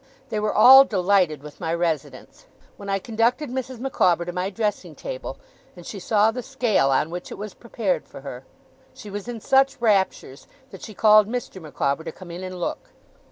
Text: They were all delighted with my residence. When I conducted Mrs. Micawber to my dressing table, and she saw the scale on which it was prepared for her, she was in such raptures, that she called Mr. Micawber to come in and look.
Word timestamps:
They 0.29 0.39
were 0.39 0.51
all 0.51 0.83
delighted 0.83 1.43
with 1.43 1.59
my 1.59 1.71
residence. 1.75 2.47
When 2.75 2.89
I 2.89 2.97
conducted 2.97 3.51
Mrs. 3.51 3.77
Micawber 3.77 4.25
to 4.25 4.33
my 4.33 4.49
dressing 4.49 4.95
table, 4.95 5.37
and 5.75 5.85
she 5.85 5.99
saw 5.99 6.31
the 6.31 6.41
scale 6.41 6.89
on 6.89 7.11
which 7.11 7.29
it 7.31 7.37
was 7.37 7.53
prepared 7.53 8.07
for 8.07 8.21
her, 8.21 8.43
she 8.95 9.11
was 9.11 9.27
in 9.27 9.39
such 9.39 9.79
raptures, 9.79 10.47
that 10.71 10.81
she 10.81 10.95
called 10.95 11.27
Mr. 11.27 11.61
Micawber 11.61 12.03
to 12.03 12.11
come 12.11 12.31
in 12.31 12.43
and 12.43 12.59
look. 12.59 12.89